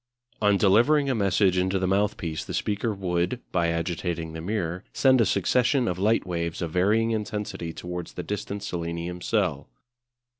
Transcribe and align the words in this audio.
On 0.41 0.57
delivering 0.57 1.11
a 1.11 1.13
message 1.13 1.59
into 1.59 1.77
the 1.77 1.85
mouthpiece 1.85 2.43
the 2.43 2.55
speaker 2.55 2.91
would, 2.91 3.39
by 3.51 3.67
agitating 3.67 4.33
the 4.33 4.41
mirror, 4.41 4.83
send 4.93 5.21
a 5.21 5.27
succession 5.27 5.87
of 5.87 5.99
light 5.99 6.25
waves 6.25 6.59
of 6.63 6.71
varying 6.71 7.11
intensity 7.11 7.71
towards 7.71 8.13
the 8.13 8.23
distant 8.23 8.63
selenium 8.63 9.21
cell. 9.21 9.69